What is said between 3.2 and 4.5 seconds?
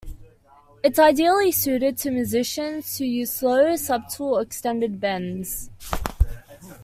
slow, subtle, or